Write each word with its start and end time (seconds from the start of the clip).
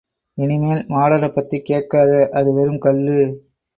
இனிமேல் 0.37 0.81
மாடனப் 0.87 1.35
பத்திக் 1.35 1.65
கேட்காத... 1.65 2.09
அது 2.33 2.53
வெறும் 2.53 2.79
கல்லு...! 2.79 3.19